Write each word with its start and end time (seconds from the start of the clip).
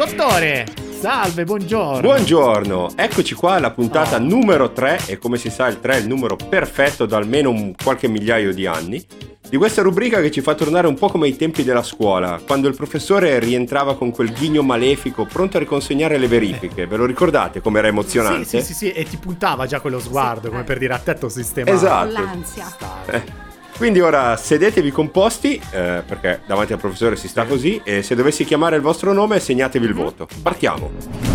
Dottore! 0.00 0.64
Salve, 0.98 1.44
buongiorno. 1.44 2.00
Buongiorno, 2.00 2.92
eccoci 2.96 3.34
qua 3.34 3.56
alla 3.56 3.70
puntata 3.70 4.16
oh. 4.16 4.20
numero 4.20 4.72
3 4.72 5.00
e 5.04 5.18
come 5.18 5.36
si 5.36 5.50
sa 5.50 5.66
il 5.66 5.78
3 5.78 5.92
è 5.92 5.98
il 5.98 6.06
numero 6.06 6.36
perfetto 6.36 7.04
da 7.04 7.18
almeno 7.18 7.50
un 7.50 7.74
qualche 7.74 8.08
migliaio 8.08 8.54
di 8.54 8.64
anni 8.64 9.06
di 9.46 9.58
questa 9.58 9.82
rubrica 9.82 10.22
che 10.22 10.30
ci 10.30 10.40
fa 10.40 10.54
tornare 10.54 10.86
un 10.86 10.94
po' 10.94 11.10
come 11.10 11.26
ai 11.26 11.36
tempi 11.36 11.64
della 11.64 11.82
scuola, 11.82 12.40
quando 12.46 12.66
il 12.66 12.76
professore 12.76 13.38
rientrava 13.40 13.94
con 13.94 14.10
quel 14.10 14.32
ghigno 14.32 14.62
malefico 14.62 15.26
pronto 15.26 15.58
a 15.58 15.60
riconsegnare 15.60 16.16
le 16.16 16.28
verifiche. 16.28 16.86
Ve 16.86 16.96
lo 16.96 17.04
ricordate 17.04 17.60
come 17.60 17.80
era 17.80 17.88
emozionante? 17.88 18.46
Sì, 18.46 18.60
sì, 18.60 18.72
sì, 18.72 18.74
sì. 18.86 18.92
e 18.92 19.04
ti 19.04 19.18
puntava 19.18 19.66
già 19.66 19.80
quello 19.80 20.00
sguardo, 20.00 20.44
sì, 20.44 20.48
come 20.48 20.62
eh. 20.62 20.64
per 20.64 20.78
dire 20.78 20.94
a 20.94 20.98
te 20.98 21.28
sistema. 21.28 21.70
Esatto. 21.70 22.10
L'ansia. 22.10 22.74
Eh. 23.04 23.48
Quindi 23.80 24.00
ora 24.00 24.36
sedetevi 24.36 24.90
composti, 24.90 25.54
eh, 25.54 26.02
perché 26.06 26.42
davanti 26.44 26.74
al 26.74 26.78
professore 26.78 27.16
si 27.16 27.28
sta 27.28 27.46
così, 27.46 27.80
e 27.82 28.02
se 28.02 28.14
dovessi 28.14 28.44
chiamare 28.44 28.76
il 28.76 28.82
vostro 28.82 29.14
nome 29.14 29.40
segnatevi 29.40 29.86
il 29.86 29.94
voto. 29.94 30.28
Partiamo. 30.42 31.29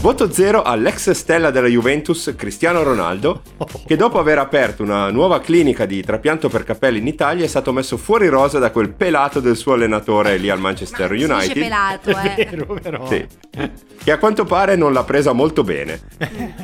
Voto 0.00 0.30
0 0.30 0.62
all'ex 0.62 1.10
stella 1.10 1.50
della 1.50 1.66
Juventus 1.66 2.32
Cristiano 2.36 2.82
Ronaldo, 2.82 3.42
che 3.86 3.96
dopo 3.96 4.20
aver 4.20 4.38
aperto 4.38 4.82
una 4.82 5.10
nuova 5.10 5.40
clinica 5.40 5.84
di 5.84 6.02
trapianto 6.02 6.48
per 6.48 6.62
capelli 6.62 6.98
in 6.98 7.06
Italia 7.08 7.44
è 7.44 7.48
stato 7.48 7.72
messo 7.72 7.96
fuori 7.96 8.28
rosa 8.28 8.58
da 8.58 8.70
quel 8.70 8.92
pelato 8.92 9.40
del 9.40 9.56
suo 9.56 9.72
allenatore 9.72 10.36
lì 10.36 10.48
al 10.48 10.60
Manchester 10.60 11.10
Ma 11.10 11.16
United. 11.16 11.52
Dice 11.52 11.60
pelato, 11.60 12.10
eh. 12.10 12.48
Vero, 12.50 12.78
però. 12.80 13.08
Sì. 13.08 13.26
Che 14.02 14.12
a 14.12 14.18
quanto 14.18 14.44
pare 14.44 14.76
non 14.76 14.92
l'ha 14.92 15.02
presa 15.02 15.32
molto 15.32 15.64
bene. 15.64 16.00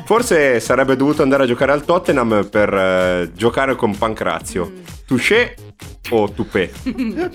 Forse 0.05 0.61
sarebbe 0.61 0.95
dovuto 0.95 1.21
andare 1.21 1.43
a 1.43 1.47
giocare 1.47 1.73
al 1.73 1.83
Tottenham 1.83 2.47
per 2.49 2.73
uh, 2.73 3.31
giocare 3.33 3.75
con 3.75 3.97
Pancrazio. 3.97 4.71
Mm. 4.71 4.83
Touché 5.05 5.55
o 6.13 6.31
Tupé? 6.31 6.71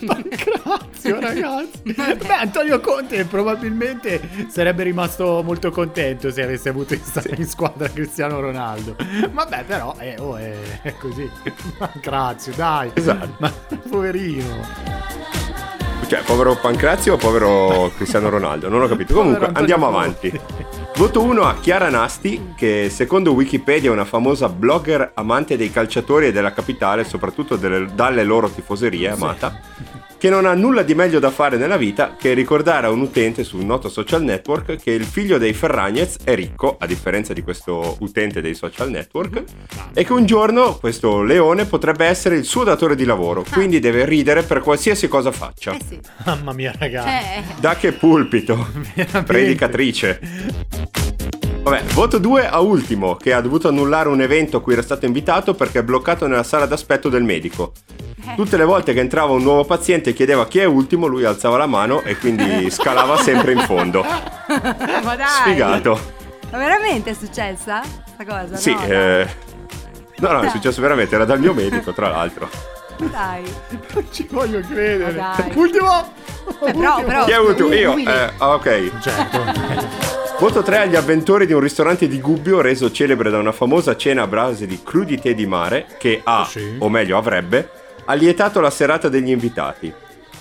Pancrazio, 0.07 1.19
ragazzi. 1.21 1.83
Beh, 1.85 2.35
Antonio 2.39 2.81
Conte 2.81 3.25
probabilmente 3.25 4.21
sarebbe 4.49 4.85
rimasto 4.85 5.43
molto 5.45 5.71
contento 5.71 6.31
se 6.31 6.43
avesse 6.43 6.69
avuto 6.69 6.95
in, 6.95 7.03
sì. 7.03 7.35
in 7.37 7.47
squadra 7.47 7.89
Cristiano 7.89 8.41
Ronaldo. 8.41 8.97
Vabbè, 9.31 9.65
però 9.65 9.97
eh, 9.99 10.17
oh, 10.19 10.37
è, 10.37 10.55
è 10.83 10.95
così. 10.97 11.29
Pancrazio, 11.77 12.53
dai. 12.55 12.91
Esatto. 12.95 13.35
Ma 13.39 13.53
poverino. 13.89 15.07
Cioè, 16.07 16.23
povero 16.23 16.57
Pancrazio 16.57 17.15
o 17.15 17.17
povero 17.17 17.93
Cristiano 17.97 18.31
Ronaldo? 18.31 18.69
Non 18.69 18.83
ho 18.83 18.87
capito. 18.87 19.13
Comunque, 19.13 19.51
andiamo 19.53 19.89
avanti. 19.89 20.41
Voto 20.99 21.23
1 21.23 21.43
a 21.45 21.61
Chiara 21.61 21.91
Nasti, 21.91 22.55
che 22.57 22.89
secondo 22.91 23.33
Wikipedia 23.33 23.89
è 23.89 23.93
una 23.93 24.05
famosa 24.05 24.49
blogger 24.49 25.13
amante 25.15 25.57
dei 25.57 25.71
calciatori 25.71 26.27
e 26.27 26.33
della 26.33 26.53
capitale, 26.53 27.05
soprattutto 27.05 27.55
delle, 27.55 27.87
dalle 27.95 28.25
loro 28.25 28.51
tifoserie, 28.51 29.09
amata. 29.09 29.61
Che 30.19 30.29
non 30.29 30.45
ha 30.45 30.55
nulla 30.55 30.83
di 30.83 30.97
meglio 30.97 31.21
da 31.21 31.31
fare 31.31 31.57
nella 31.57 31.77
vita 31.77 32.17
che 32.19 32.33
ricordare 32.33 32.89
a 32.89 32.91
un 32.91 32.99
utente 32.99 33.45
su 33.45 33.59
un 33.59 33.67
noto 33.67 33.89
social 33.89 34.25
network 34.25 34.75
che 34.75 34.91
il 34.91 35.05
figlio 35.05 35.39
dei 35.39 35.53
Ferragnez 35.53 36.17
è 36.25 36.35
ricco, 36.35 36.77
a 36.77 36.87
differenza 36.87 37.33
di 37.33 37.43
questo 37.43 37.97
utente 38.01 38.41
dei 38.41 38.55
social 38.55 38.91
network, 38.91 39.45
e 39.95 40.05
che 40.05 40.13
un 40.13 40.27
giorno 40.27 40.79
questo 40.79 41.23
leone 41.23 41.67
potrebbe 41.67 42.07
essere 42.07 42.35
il 42.35 42.43
suo 42.43 42.65
datore 42.65 42.97
di 42.97 43.05
lavoro, 43.05 43.45
ah. 43.49 43.53
quindi 43.53 43.79
deve 43.79 44.05
ridere 44.05 44.43
per 44.43 44.63
qualsiasi 44.63 45.07
cosa 45.07 45.31
faccia. 45.31 45.75
Eh 45.75 45.81
sì. 45.87 46.01
Mamma 46.25 46.53
mia, 46.53 46.75
ragazzi. 46.77 47.39
Eh. 47.39 47.45
Da 47.61 47.77
che 47.77 47.93
pulpito, 47.93 48.67
predicatrice. 49.25 50.67
Vabbè, 51.69 51.83
voto 51.93 52.17
2 52.17 52.49
a 52.49 52.61
Ultimo, 52.61 53.17
che 53.17 53.35
ha 53.35 53.43
dovuto 53.43 53.69
annullare 53.69 54.09
un 54.09 54.23
evento 54.23 54.57
a 54.57 54.63
cui 54.63 54.73
era 54.73 54.81
stato 54.81 55.05
invitato 55.05 55.53
perché 55.53 55.81
è 55.81 55.83
bloccato 55.83 56.27
nella 56.27 56.43
sala 56.43 56.65
d'aspetto 56.65 57.11
del 57.11 57.23
medico. 57.23 57.73
Tutte 58.37 58.57
le 58.57 58.65
volte 58.65 58.95
che 58.95 59.01
entrava 59.01 59.33
un 59.33 59.43
nuovo 59.43 59.67
paziente 59.67 60.11
e 60.11 60.13
chiedeva 60.15 60.47
chi 60.47 60.61
è 60.61 60.65
ultimo, 60.65 61.07
lui 61.07 61.25
alzava 61.25 61.59
la 61.59 61.67
mano 61.67 62.01
e 62.05 62.17
quindi 62.17 62.69
scalava 62.73 63.19
sempre 63.19 63.53
in 63.53 63.61
fondo. 63.61 64.03
Ma 64.49 65.15
dai! 65.15 65.27
Sfigato. 65.27 66.01
Ma 66.51 66.57
veramente 66.57 67.11
è 67.11 67.15
successa 67.15 67.83
questa 67.83 68.25
cosa? 68.25 68.57
Sì, 68.57 68.73
no, 68.73 68.85
eh... 68.85 69.29
no, 70.21 70.33
no, 70.33 70.41
è 70.41 70.49
successo 70.49 70.81
veramente, 70.81 71.17
era 71.17 71.27
dal 71.27 71.39
mio 71.39 71.53
medico, 71.53 71.93
tra 71.93 72.09
l'altro. 72.09 72.49
Dai. 72.97 73.43
Non 73.93 74.07
ci 74.11 74.27
voglio 74.31 74.61
credere. 74.61 75.23
Ultimo! 75.55 76.13
Eh, 76.65 76.73
però, 76.73 77.03
però, 77.03 77.25
Chi 77.27 77.31
è 77.31 77.39
ultimo? 77.39 77.75
Io. 77.75 77.95
Eh, 77.95 78.33
ok. 78.39 79.01
Certo. 79.01 80.18
Voto 80.39 80.63
3 80.63 80.79
agli 80.79 80.95
avventori 80.95 81.47
di 81.47 81.53
un 81.53 81.59
ristorante 81.59 82.07
di 82.07 82.21
Gubbio 82.21 82.61
reso 82.61 82.93
celebre 82.93 83.29
da 83.29 83.39
una 83.39 83.51
famosa 83.51 83.97
cena 83.97 84.23
a 84.23 84.27
base 84.29 84.69
di 84.69 84.81
crudité 84.85 85.35
di 85.35 85.47
mare 85.47 85.87
che 85.99 86.21
ha, 86.23 86.47
sì. 86.49 86.77
o 86.79 86.89
meglio 86.89 87.19
avrebbe, 87.19 87.69
allietato 88.05 88.61
la 88.61 88.71
serata 88.71 89.09
degli 89.09 89.31
invitati. 89.31 89.93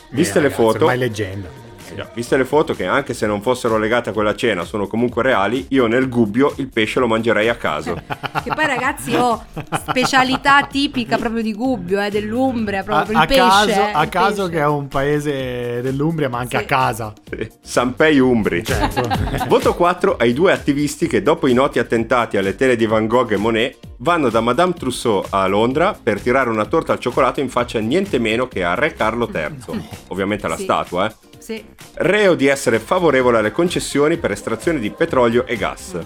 Viste 0.10 0.38
eh, 0.38 0.42
le 0.44 0.50
ragazzi, 0.50 0.64
foto... 0.64 0.78
Ormai 0.86 1.00
leggenda 1.00 1.67
viste 2.14 2.38
le 2.38 2.46
foto 2.46 2.74
che 2.74 2.86
anche 2.86 3.14
se 3.14 3.26
non 3.26 3.42
fossero 3.42 3.78
legate 3.78 4.10
a 4.10 4.14
quella 4.14 4.36
cena 4.36 4.64
sono 4.64 4.88
comunque 4.88 5.24
reali, 5.24 5.66
io 5.70 5.88
nel 5.88 6.10
gubbio 6.10 6.54
il 6.58 6.68
pesce 6.68 7.00
lo 7.00 7.08
mangerei 7.08 7.50
a 7.50 7.56
caso. 7.56 7.96
che 8.44 8.54
poi 8.54 8.66
ragazzi 8.66 9.16
ho 9.16 9.26
oh, 9.30 9.46
specialità 9.78 10.68
tipica 10.70 11.18
proprio 11.18 11.42
di 11.42 11.54
Gubbio, 11.54 12.02
eh, 12.02 12.10
dell'Umbria, 12.10 12.84
proprio 12.84 13.18
a, 13.18 13.22
il 13.22 13.28
pesce. 13.28 13.42
Caso, 13.42 13.70
eh, 13.70 13.92
a 13.94 14.08
caso 14.08 14.44
pesce. 14.44 14.50
che 14.50 14.60
è 14.60 14.68
un 14.68 14.88
paese 14.88 15.82
dell'Umbria 15.82 16.30
ma 16.30 16.40
anche 16.40 16.58
sì. 16.58 16.64
a 16.64 16.66
casa. 16.66 17.14
Sì. 17.30 17.50
Sampei 17.62 18.20
Umbri. 18.20 18.64
Certo. 18.64 19.08
Voto 19.48 19.74
4 19.74 20.18
ai 20.18 20.34
due 20.34 20.52
attivisti 20.52 21.08
che 21.08 21.22
dopo 21.22 21.48
i 21.48 21.54
noti 21.54 21.80
attentati 21.80 22.38
alle 22.38 22.56
tele 22.56 22.76
di 22.76 22.86
Van 22.86 23.08
Gogh 23.08 23.32
e 23.32 23.38
Monet 23.38 23.78
vanno 23.98 24.30
da 24.30 24.42
Madame 24.42 24.74
Trousseau 24.74 25.24
a 25.30 25.48
Londra 25.48 25.98
per 26.02 26.22
tirare 26.22 26.50
una 26.50 26.66
torta 26.66 26.94
al 26.94 27.00
cioccolato 27.00 27.40
in 27.40 27.50
faccia 27.50 27.80
niente 27.80 28.20
meno 28.20 28.48
che 28.48 28.64
a 28.64 28.76
Re 28.76 28.94
Carlo 28.94 29.30
III. 29.34 29.88
Ovviamente 30.10 30.46
alla 30.46 30.58
sì. 30.58 30.64
statua, 30.64 31.08
eh. 31.08 31.27
Sì. 31.48 31.64
Reo 31.94 32.36
di 32.36 32.48
essere 32.48 32.78
favorevole 32.78 33.38
alle 33.38 33.54
concessioni 33.54 34.18
per 34.18 34.32
estrazione 34.32 34.80
di 34.80 34.92
petrolio 34.92 35.46
e 35.46 35.56
gas. 35.56 35.98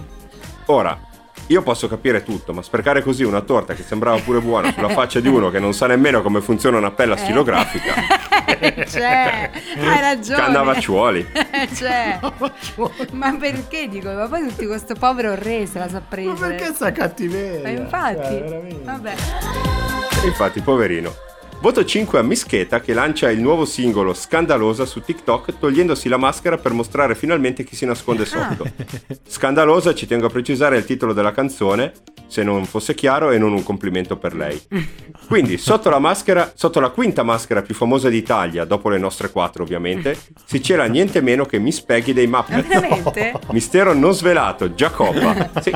Ora, 0.66 0.96
io 1.48 1.64
posso 1.64 1.88
capire 1.88 2.22
tutto, 2.22 2.54
ma 2.54 2.62
sprecare 2.62 3.02
così 3.02 3.24
una 3.24 3.42
torta 3.42 3.74
che 3.74 3.82
sembrava 3.82 4.20
pure 4.20 4.40
buona 4.40 4.72
sulla 4.72 4.90
faccia 4.94 5.20
di 5.20 5.28
uno 5.28 5.50
che 5.50 5.58
non 5.58 5.74
sa 5.74 5.88
nemmeno 5.88 6.22
come 6.22 6.42
funziona 6.42 6.78
una 6.78 6.92
pella 6.92 7.16
eh. 7.16 7.18
stilografica. 7.18 7.94
cioè, 8.86 9.50
hai 9.80 10.00
ragione. 10.00 10.44
Cannavacciuoli. 10.44 11.28
cioè, 11.74 12.20
ma 13.14 13.36
perché 13.36 13.88
dico? 13.90 14.12
Ma 14.12 14.28
poi 14.28 14.48
tutti 14.48 14.68
questo 14.68 14.94
povero 14.94 15.34
re 15.34 15.66
se 15.66 15.80
la 15.80 15.90
sa 15.90 16.04
prendere. 16.08 16.40
Ma 16.40 16.48
perché 16.50 16.72
sta 16.72 16.92
cattiveria? 16.92 17.64
Ma 17.64 17.70
infatti, 17.70 18.38
cioè, 18.38 18.76
vabbè. 18.84 19.14
Infatti, 20.24 20.62
poverino. 20.62 21.30
Voto 21.62 21.86
5 21.86 22.18
a 22.18 22.24
Mischeta 22.24 22.82
che 22.82 22.92
lancia 22.92 23.30
il 23.30 23.40
nuovo 23.40 23.66
singolo 23.66 24.16
Scandalosa 24.16 24.84
su 24.88 25.00
TikTok 25.02 25.60
togliendosi 25.60 26.10
la 26.10 26.18
maschera 26.18 26.58
per 26.58 26.72
mostrare 26.74 27.14
finalmente 27.14 27.64
chi 27.64 27.76
si 27.76 27.86
nasconde 27.86 28.26
sotto. 28.26 28.66
Scandalosa, 29.28 29.94
ci 29.94 30.08
tengo 30.08 30.26
a 30.26 30.30
precisare, 30.32 30.76
è 30.76 30.80
il 30.80 30.86
titolo 30.86 31.14
della 31.14 31.32
canzone, 31.32 31.94
se 32.32 32.44
non 32.44 32.64
fosse 32.66 32.96
chiaro, 32.96 33.32
e 33.32 33.38
non 33.38 33.52
un 33.52 33.62
complimento 33.62 34.16
per 34.16 34.34
lei. 34.34 34.58
Quindi, 35.28 35.58
sotto 35.58 35.90
la 35.90 36.00
maschera, 36.00 36.54
sotto 36.56 36.80
la 36.80 36.88
quinta 36.88 37.24
maschera 37.24 37.62
più 37.62 37.76
famosa 37.76 38.08
d'Italia, 38.08 38.64
dopo 38.64 38.88
le 38.88 38.98
nostre 38.98 39.32
quattro 39.32 39.64
ovviamente, 39.64 40.18
si 40.46 40.64
cela 40.64 40.86
niente 40.86 41.20
meno 41.20 41.44
che 41.44 41.60
Miss 41.60 41.82
Peggy 41.82 42.14
dei 42.14 42.28
Muppet. 42.28 42.66
Veramente? 42.66 43.34
Mistero 43.52 43.94
non 43.94 44.14
svelato, 44.14 44.74
Giacoppa. 44.74 45.50
Sì. 45.62 45.72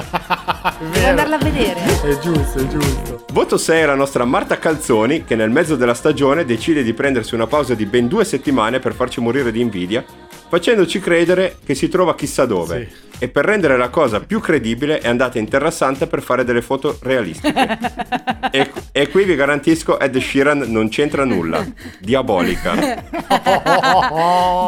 Devo 0.94 1.08
andarla 1.08 1.36
a 1.36 1.44
vedere. 1.44 1.82
È 1.84 2.20
giusto, 2.20 2.60
è 2.60 2.68
giusto. 2.68 3.26
Voto 3.34 3.58
6 3.58 3.82
è 3.82 3.86
la 3.86 3.96
nostra 3.96 4.24
Marta 4.24 4.58
Calzoni 4.58 5.26
che 5.26 5.36
nel 5.36 5.50
mezzo 5.50 5.76
della 5.76 5.94
stagione 5.94 6.46
decide 6.46 6.84
di 6.84 6.94
prendersi 6.94 7.36
una 7.36 7.48
pausa 7.48 7.74
di 7.74 7.86
ben 7.86 8.08
due 8.08 8.24
settimane 8.24 8.80
per 8.80 8.94
farci 8.94 9.20
morire 9.20 9.52
di 9.52 9.60
invidia, 9.60 10.06
facendoci 10.48 11.02
credere 11.02 11.58
che 11.66 11.76
si 11.76 11.90
trova 11.90 12.16
chissà 12.16 12.46
dove. 12.46 12.90
Sì 12.90 13.05
e 13.20 13.30
per 13.30 13.46
rendere 13.46 13.78
la 13.78 13.90
cosa 13.90 14.20
più 14.20 14.40
credibile 14.40 15.00
è 15.00 15.08
andata 15.08 15.38
in 15.38 15.48
Terra 15.48 15.72
Santa 15.72 16.08
per 16.08 16.22
fare 16.22 16.44
delle 16.44 16.62
foto 16.62 16.98
realistiche. 17.02 17.78
e, 18.52 18.72
e, 18.92 19.10
qui 19.10 19.24
vi 19.24 19.36
garantisco 19.36 20.00
Ed 20.00 20.18
Sheeran 20.18 20.66
non 20.68 20.90
c'entra 20.90 21.26
nulla. 21.26 21.66
Diabolica. 22.00 22.74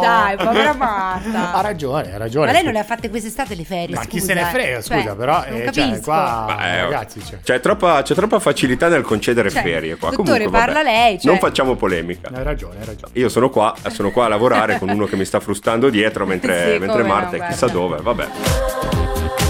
Dai, 0.01 0.37
povera 0.37 0.73
Marta. 0.73 1.53
Ha 1.53 1.61
ragione, 1.61 2.13
ha 2.13 2.17
ragione. 2.17 2.47
Ma 2.47 2.51
lei 2.51 2.63
non 2.63 2.73
le 2.73 2.79
ha 2.79 2.83
fatte 2.83 3.09
quest'estate 3.09 3.55
le 3.55 3.63
ferie, 3.65 3.95
Ma 3.95 4.03
scusa, 4.03 4.09
chi 4.09 4.19
se 4.21 4.33
ne 4.33 4.43
frega, 4.45 4.81
scusa, 4.81 5.01
cioè, 5.03 5.15
però 5.15 5.43
eh, 5.43 5.71
cioè, 5.71 5.99
qua 6.01 6.55
Beh, 6.57 6.81
ragazzi, 6.81 7.23
cioè. 7.23 7.39
c'è, 7.43 7.59
troppa, 7.59 8.01
c'è, 8.01 8.15
troppa, 8.15 8.39
facilità 8.39 8.87
nel 8.87 9.03
concedere 9.03 9.49
cioè, 9.49 9.61
ferie 9.61 9.95
qua. 9.95 10.09
Dottore, 10.09 10.45
Comunque, 10.45 10.59
parla 10.59 10.81
lei, 10.81 11.19
cioè... 11.19 11.31
Non 11.31 11.39
facciamo 11.39 11.75
polemica. 11.75 12.29
Hai 12.33 12.43
ragione, 12.43 12.79
hai 12.79 12.85
ragione. 12.85 13.11
Io 13.13 13.29
sono 13.29 13.49
qua, 13.49 13.75
sono 13.89 14.11
qua 14.11 14.25
a 14.25 14.29
lavorare 14.29 14.77
con 14.77 14.89
uno 14.89 15.05
che 15.05 15.15
mi 15.15 15.25
sta 15.25 15.39
frustando 15.39 15.89
dietro 15.89 16.25
mentre, 16.25 16.73
sì, 16.73 16.79
mentre 16.79 17.03
Marta 17.03 17.37
no, 17.37 17.43
è 17.43 17.47
chissà 17.47 17.67
dove, 17.67 17.99
vabbè. 18.01 18.27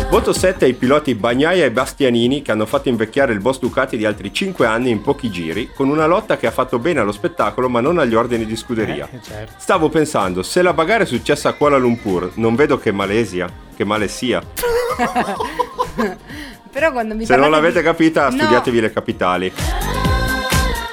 Voto 0.09 0.31
7 0.31 0.63
ai 0.63 0.73
piloti 0.73 1.15
Bagnaia 1.15 1.65
e 1.65 1.71
Bastianini 1.71 2.41
che 2.41 2.51
hanno 2.51 2.65
fatto 2.65 2.87
invecchiare 2.87 3.33
il 3.33 3.39
boss 3.39 3.59
Ducati 3.59 3.97
di 3.97 4.05
altri 4.05 4.33
5 4.33 4.65
anni 4.65 4.89
in 4.89 5.01
pochi 5.01 5.29
giri, 5.29 5.69
con 5.75 5.89
una 5.89 6.05
lotta 6.05 6.37
che 6.37 6.47
ha 6.47 6.51
fatto 6.51 6.79
bene 6.79 7.01
allo 7.01 7.11
spettacolo 7.11 7.67
ma 7.67 7.81
non 7.81 7.97
agli 7.97 8.15
ordini 8.15 8.45
di 8.45 8.55
scuderia. 8.55 9.07
Eh, 9.11 9.19
certo. 9.21 9.53
Stavo 9.57 9.89
pensando, 9.89 10.43
se 10.43 10.61
la 10.61 10.73
bagarre 10.73 11.03
è 11.03 11.05
successa 11.05 11.49
a 11.49 11.53
Kuala 11.53 11.77
Lumpur, 11.77 12.31
non 12.35 12.55
vedo 12.55 12.79
che 12.79 12.93
Malesia, 12.93 13.51
che 13.75 13.83
male 13.83 14.07
sia. 14.07 14.41
Però 16.71 16.91
quando 16.91 17.13
mi 17.13 17.25
Se 17.25 17.35
non 17.35 17.51
l'avete 17.51 17.79
di... 17.79 17.85
capita, 17.85 18.31
studiatevi 18.31 18.77
no. 18.77 18.83
le 18.83 18.91
capitali. 18.91 19.51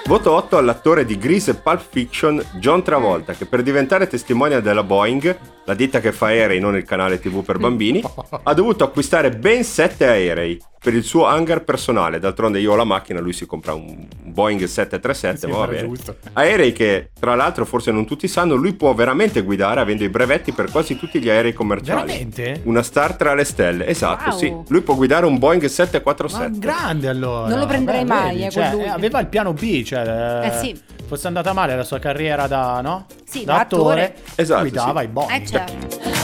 Voto 0.07 0.33
8 0.33 0.59
all'attore 0.59 1.07
di 1.07 1.17
Grease 1.17 1.53
e 1.53 1.55
Pulp 1.55 1.83
Fiction 1.89 2.45
John 2.55 2.83
Travolta, 2.83 3.33
che 3.33 3.47
per 3.47 3.63
diventare 3.63 4.07
testimonial 4.07 4.61
della 4.61 4.83
Boeing 4.83 5.39
la 5.65 5.75
ditta 5.75 6.01
che 6.01 6.13
fa 6.13 6.27
aerei, 6.27 6.61
non 6.61 6.77
il 6.77 6.85
canale 6.85 7.19
TV 7.19 7.43
per 7.43 7.59
bambini, 7.59 8.03
ha 8.43 8.55
dovuto 8.55 8.85
acquistare 8.85 9.31
ben 9.31 9.65
7 9.65 10.07
aerei 10.07 10.61
per 10.85 10.93
il 10.93 11.03
suo 11.03 11.25
hangar 11.25 11.65
personale. 11.65 12.19
D'altronde 12.19 12.61
io 12.61 12.73
ho 12.73 12.77
la 12.77 12.85
macchina, 12.85 13.19
lui 13.19 13.33
si 13.33 13.47
compra 13.47 13.73
un 13.73 14.07
Boeing 14.23 14.63
737, 14.63 15.47
sì, 15.47 15.51
va 15.51 15.67
bene. 15.67 15.91
Aerei 16.35 16.73
che, 16.73 17.09
tra 17.19 17.35
l'altro, 17.35 17.65
forse 17.65 17.91
non 17.91 18.05
tutti 18.05 18.29
sanno, 18.29 18.55
lui 18.55 18.75
può 18.75 18.93
veramente 18.93 19.41
guidare 19.41 19.81
avendo 19.81 20.05
i 20.05 20.11
brevetti 20.11 20.53
per 20.53 20.71
quasi 20.71 20.99
tutti 20.99 21.19
gli 21.21 21.31
aerei 21.31 21.55
commerciali. 21.55 22.07
Veramente? 22.07 22.61
Una 22.65 22.83
star 22.83 23.17
tra 23.17 23.33
le 23.33 23.45
stelle, 23.45 23.87
esatto, 23.87 24.29
wow. 24.29 24.39
sì. 24.39 24.55
Lui 24.69 24.83
può 24.83 24.95
guidare 24.95 25.25
un 25.25 25.39
Boeing 25.39 25.65
747. 25.65 26.51
Ma 26.51 26.59
grande 26.59 27.09
allora. 27.09 27.49
Non 27.49 27.61
lo 27.61 27.67
prenderei 27.67 28.03
Beh, 28.03 28.07
mai, 28.07 28.33
vedi, 28.33 28.45
eh, 28.45 28.51
cioè, 28.51 28.89
aveva 28.89 29.21
il 29.21 29.27
piano 29.29 29.55
B, 29.55 29.83
cioè... 29.83 30.41
Eh 30.45 30.53
sì. 30.59 30.79
Fosse 31.07 31.27
andata 31.27 31.53
male 31.53 31.77
la 31.77 31.85
sua 31.85 31.99
carriera 31.99 32.47
da, 32.47 32.81
no? 32.81 33.07
Sì, 33.25 33.45
da, 33.45 33.61
attore. 33.61 34.17
Esatto, 34.35 34.63
guidava 34.63 35.01
sì. 35.01 35.07
i 35.07 35.09
Boeing. 35.09 35.43
Eh 35.43 35.47
certo. 35.47 36.23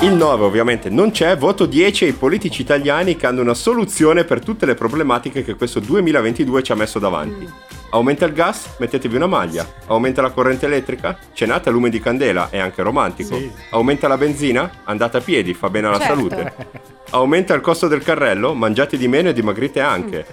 Il 0.00 0.12
9 0.12 0.44
ovviamente 0.44 0.90
non 0.90 1.10
c'è, 1.10 1.38
voto 1.38 1.64
10 1.64 2.04
ai 2.04 2.12
politici 2.12 2.60
italiani 2.60 3.16
che 3.16 3.26
hanno 3.26 3.40
una 3.40 3.54
soluzione 3.54 4.24
per 4.24 4.40
tutte 4.40 4.66
le 4.66 4.74
problematiche 4.74 5.42
che 5.42 5.54
questo 5.54 5.80
2022 5.80 6.62
ci 6.62 6.72
ha 6.72 6.74
messo 6.74 6.98
davanti. 6.98 7.48
Aumenta 7.90 8.26
il 8.26 8.34
gas? 8.34 8.74
Mettetevi 8.78 9.16
una 9.16 9.26
maglia. 9.26 9.66
Aumenta 9.86 10.20
la 10.20 10.32
corrente 10.32 10.66
elettrica? 10.66 11.16
Cenate 11.32 11.70
a 11.70 11.72
lume 11.72 11.88
di 11.88 11.98
candela, 11.98 12.48
è 12.50 12.58
anche 12.58 12.82
romantico. 12.82 13.36
Sì. 13.36 13.50
Aumenta 13.70 14.06
la 14.06 14.18
benzina? 14.18 14.70
Andate 14.84 15.16
a 15.16 15.20
piedi, 15.20 15.54
fa 15.54 15.70
bene 15.70 15.86
alla 15.86 15.98
Certo. 15.98 16.14
salute. 16.14 16.54
Aumenta 17.10 17.54
il 17.54 17.62
costo 17.62 17.88
del 17.88 18.02
carrello? 18.02 18.52
Mangiate 18.52 18.98
di 18.98 19.08
meno 19.08 19.30
e 19.30 19.32
dimagrite 19.32 19.80
anche. 19.80 20.26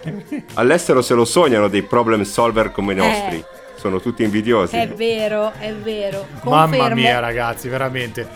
All'estero 0.56 1.01
se 1.01 1.13
lo 1.13 1.24
sognano 1.24 1.69
dei 1.69 1.83
problem 1.83 2.24
solver 2.24 2.71
come 2.71 2.91
i 2.91 2.97
nostri. 2.97 3.38
Eh. 3.38 3.62
Sono 3.75 3.99
tutti 3.99 4.23
invidiosi. 4.23 4.75
È 4.75 4.87
vero, 4.87 5.51
è 5.59 5.73
vero. 5.73 6.25
Mamma 6.43 6.67
Confermo. 6.77 6.95
mia, 6.95 7.19
ragazzi, 7.19 7.67
veramente. 7.67 8.27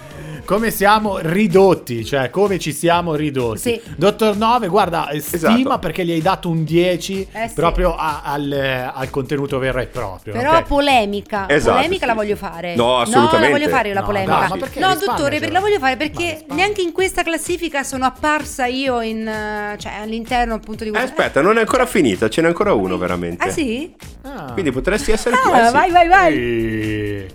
Come 0.45 0.71
siamo 0.71 1.17
ridotti, 1.19 2.05
cioè 2.05 2.29
come 2.29 2.57
ci 2.59 2.71
siamo 2.73 3.15
ridotti. 3.15 3.59
Sì. 3.59 3.81
Dottor 3.95 4.35
9, 4.37 4.67
guarda, 4.67 5.09
eh, 5.09 5.19
stima 5.19 5.37
Esatto. 5.55 5.79
perché 5.79 6.05
gli 6.05 6.11
hai 6.11 6.21
dato 6.21 6.49
un 6.49 6.63
10 6.63 7.27
Eh 7.31 7.47
sì. 7.49 7.53
proprio 7.53 7.95
a- 7.95 8.21
al, 8.23 8.51
eh, 8.51 8.91
al 8.93 9.09
contenuto 9.09 9.57
vero 9.59 9.79
e 9.79 9.87
proprio. 9.87 10.33
Però 10.33 10.57
ok? 10.57 10.63
polemica, 10.67 11.49
Esatto, 11.49 11.75
polemica 11.75 12.01
sì, 12.01 12.05
la 12.07 12.13
voglio 12.13 12.35
fare. 12.35 12.75
No, 12.75 12.99
assolutamente. 12.99 13.35
No, 13.37 13.41
la 13.43 13.49
voglio 13.59 13.69
fare 13.69 13.87
io 13.89 13.93
la 13.93 13.99
No, 13.99 14.05
polemica. 14.05 14.47
dai, 14.47 14.79
no, 14.81 14.95
dottore, 15.05 15.39
perché 15.39 15.53
la 15.53 15.59
voglio 15.59 15.79
fare 15.79 15.97
perché 15.97 16.45
neanche 16.49 16.81
in 16.81 16.91
questa 16.91 17.23
classifica 17.23 17.83
sono 17.83 18.05
apparsa 18.05 18.65
io 18.65 19.01
in 19.01 19.27
eh, 19.27 19.75
cioè 19.77 19.93
all'interno 20.01 20.53
appunto 20.55 20.83
di 20.83 20.89
Eh, 20.89 20.93
questa 20.93 21.09
aspetta, 21.11 21.41
non 21.41 21.57
è 21.57 21.61
ancora 21.61 21.85
finita, 21.85 22.29
ce 22.29 22.41
n'è 22.41 22.47
ancora 22.47 22.73
uno 22.73 22.97
veramente. 22.97 23.43
Ah 23.45 23.49
sì? 23.49 23.93
Ah. 24.23 24.51
Quindi 24.53 24.71
potresti 24.71 25.11
essere 25.11 25.35
tu. 25.35 25.49
Ah, 25.49 25.59
eh, 25.61 25.65
sì. 25.67 25.73
vai 25.73 25.91
vai 25.91 26.07
vai. 26.07 26.33
Eh, 26.35 27.27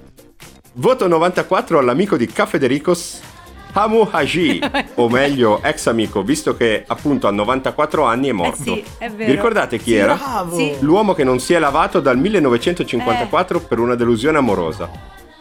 Voto 0.75 1.07
94 1.07 1.79
all'amico 1.79 2.17
di 2.17 2.27
Ca 2.27 2.47
Federicos 2.47 3.21
Hamu 3.75 4.09
Haji, 4.11 4.61
o 4.97 5.09
meglio 5.09 5.61
ex 5.63 5.87
amico, 5.87 6.23
visto 6.23 6.57
che 6.57 6.85
appunto 6.87 7.27
a 7.27 7.31
94 7.31 8.05
anni 8.05 8.29
è 8.29 8.33
morto. 8.33 8.63
Eh 8.63 8.65
sì, 8.65 8.85
è 8.99 9.11
vero. 9.11 9.25
Vi 9.31 9.31
ricordate 9.37 9.79
chi 9.79 9.91
Sì, 9.93 9.97
era? 9.97 10.15
bravo. 10.15 10.57
Sì. 10.57 10.77
L'uomo 10.81 11.15
che 11.15 11.25
non 11.25 11.39
si 11.41 11.55
è 11.55 11.59
lavato 11.59 12.01
dal 12.01 12.19
1954 12.19 13.61
per 13.61 13.79
una 13.79 13.95
delusione 13.95 14.39
amorosa. 14.39 14.91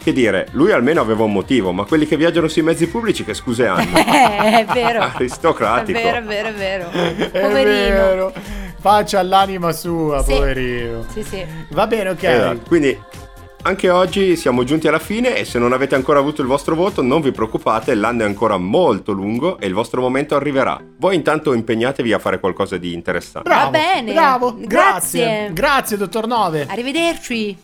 Che 0.01 0.13
dire, 0.13 0.48
lui 0.51 0.72
almeno 0.72 1.00
aveva 1.01 1.24
un 1.24 1.31
motivo, 1.31 1.72
ma 1.72 1.83
quelli 1.83 2.07
che 2.07 2.18
viaggiano 2.18 2.48
sui 2.48 2.63
mezzi 2.63 2.88
pubblici 2.88 3.24
che 3.24 3.33
scuse 3.33 3.68
hanno? 3.68 3.83
Eh, 4.00 4.60
è 4.62 4.66
vero. 4.74 5.00
Aristocratico. 5.13 5.98
È 6.00 6.01
vero, 6.01 6.18
è 6.18 6.24
vero, 6.24 6.48
è 6.48 6.54
vero. 6.54 6.89
È 6.89 7.30
Poverino. 7.42 7.95
vero. 7.95 8.33
Pace 8.81 9.18
all'anima 9.18 9.72
sua, 9.74 10.24
Sì. 10.24 10.33
poverino. 10.33 11.06
Sì, 11.13 11.24
sì. 11.24 11.45
Va 11.69 11.86
bene, 11.86 12.10
ok. 12.10 12.24
Esatto. 12.24 12.60
Quindi 12.68 13.00
anche 13.63 13.89
oggi 13.89 14.35
siamo 14.35 14.63
giunti 14.63 14.87
alla 14.87 14.99
fine 14.99 15.35
e 15.35 15.45
se 15.45 15.59
non 15.59 15.73
avete 15.73 15.95
ancora 15.95 16.19
avuto 16.19 16.41
il 16.41 16.47
vostro 16.47 16.75
voto 16.75 17.01
non 17.01 17.21
vi 17.21 17.31
preoccupate, 17.31 17.93
l'anno 17.93 18.21
è 18.21 18.25
ancora 18.25 18.57
molto 18.57 19.11
lungo 19.11 19.59
e 19.59 19.67
il 19.67 19.73
vostro 19.73 20.01
momento 20.01 20.35
arriverà. 20.35 20.79
Voi 20.97 21.15
intanto 21.15 21.53
impegnatevi 21.53 22.13
a 22.13 22.19
fare 22.19 22.39
qualcosa 22.39 22.77
di 22.77 22.93
interessante. 22.93 23.47
Bravo, 23.47 23.71
Va 23.71 23.77
bene. 23.77 24.13
Bravo, 24.13 24.55
Grazie. 24.57 24.67
grazie. 25.25 25.53
Grazie, 25.53 25.97
dottor 25.97 26.27
9. 26.27 26.67
Arrivederci. 26.69 27.57